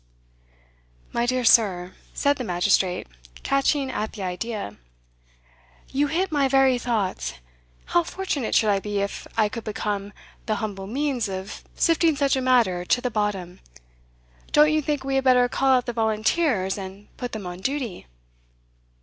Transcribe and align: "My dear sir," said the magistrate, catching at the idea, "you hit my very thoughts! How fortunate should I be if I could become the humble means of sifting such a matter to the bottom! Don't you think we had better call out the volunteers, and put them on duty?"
"My 1.13 1.27
dear 1.27 1.45
sir," 1.45 1.93
said 2.11 2.37
the 2.37 2.43
magistrate, 2.43 3.05
catching 3.43 3.91
at 3.91 4.13
the 4.13 4.23
idea, 4.23 4.77
"you 5.89 6.07
hit 6.07 6.31
my 6.31 6.47
very 6.47 6.79
thoughts! 6.79 7.35
How 7.85 8.01
fortunate 8.01 8.55
should 8.55 8.71
I 8.71 8.79
be 8.79 8.99
if 9.01 9.27
I 9.37 9.47
could 9.47 9.63
become 9.63 10.11
the 10.47 10.55
humble 10.55 10.87
means 10.87 11.29
of 11.29 11.63
sifting 11.75 12.15
such 12.15 12.35
a 12.35 12.41
matter 12.41 12.83
to 12.83 12.99
the 12.99 13.11
bottom! 13.11 13.59
Don't 14.51 14.71
you 14.73 14.81
think 14.81 15.03
we 15.03 15.13
had 15.13 15.23
better 15.23 15.47
call 15.47 15.73
out 15.75 15.85
the 15.85 15.93
volunteers, 15.93 16.79
and 16.79 17.15
put 17.17 17.31
them 17.31 17.45
on 17.45 17.59
duty?" 17.59 18.07